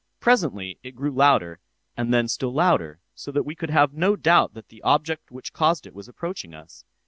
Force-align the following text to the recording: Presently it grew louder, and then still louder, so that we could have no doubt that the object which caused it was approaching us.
Presently 0.19 0.79
it 0.81 0.95
grew 0.95 1.11
louder, 1.11 1.59
and 1.95 2.11
then 2.11 2.27
still 2.27 2.51
louder, 2.51 3.01
so 3.13 3.31
that 3.31 3.43
we 3.45 3.53
could 3.53 3.69
have 3.69 3.93
no 3.93 4.15
doubt 4.15 4.55
that 4.55 4.69
the 4.69 4.81
object 4.81 5.29
which 5.29 5.53
caused 5.53 5.85
it 5.85 5.93
was 5.93 6.07
approaching 6.07 6.55
us. 6.55 6.83